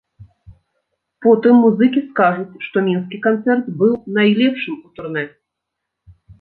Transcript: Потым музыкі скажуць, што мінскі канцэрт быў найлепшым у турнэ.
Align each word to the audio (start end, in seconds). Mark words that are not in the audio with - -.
Потым 1.25 1.55
музыкі 1.65 1.99
скажуць, 2.07 2.57
што 2.69 2.83
мінскі 2.89 3.21
канцэрт 3.29 3.65
быў 3.85 3.93
найлепшым 4.19 4.83
у 4.85 4.99
турнэ. 4.99 5.29